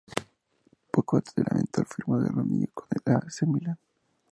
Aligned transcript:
Poco 0.89 1.15
antes 1.17 1.35
de 1.35 1.43
la 1.43 1.49
eventual 1.51 1.85
firma 1.85 2.17
de 2.17 2.27
Ronaldinho 2.29 2.69
con 2.73 2.87
el 2.89 3.13
A. 3.15 3.21
C. 3.29 3.45
Milan. 3.45 3.77